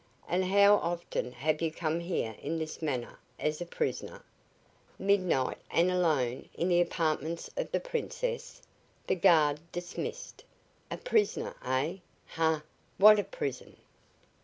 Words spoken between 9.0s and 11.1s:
The guard dismissed! A